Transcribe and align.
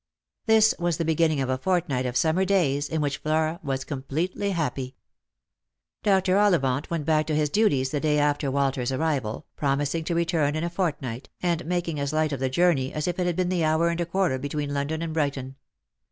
This 0.47 0.73
was 0.79 0.97
the 0.97 1.05
beginning 1.05 1.41
of 1.41 1.49
a 1.49 1.59
fortnight 1.59 2.07
of 2.07 2.17
summer 2.17 2.43
days, 2.43 2.89
in 2.89 3.01
which 3.01 3.19
Flora 3.19 3.59
was 3.61 3.83
completely 3.83 4.49
happy. 4.49 4.95
Dr. 6.01 6.39
Ollivant 6.39 6.89
went 6.89 7.05
back 7.05 7.27
to 7.27 7.35
his 7.35 7.51
duties 7.51 7.91
the 7.91 7.99
day 7.99 8.17
after 8.17 8.49
Walter's 8.49 8.91
arrival, 8.91 9.45
promising 9.55 10.03
to 10.05 10.15
return 10.15 10.55
in 10.55 10.63
a 10.63 10.71
fortnight, 10.71 11.29
and 11.43 11.67
making 11.67 11.99
as 11.99 12.13
light 12.13 12.31
of 12.31 12.39
the 12.39 12.49
journey 12.49 12.91
as 12.91 13.07
if 13.07 13.19
it 13.19 13.27
had 13.27 13.35
been 13.35 13.49
the 13.49 13.63
hour 13.63 13.89
and 13.89 14.01
a 14.01 14.07
quarter 14.07 14.39
between 14.39 14.73
London 14.73 15.03
and 15.03 15.13
Brighton. 15.13 15.55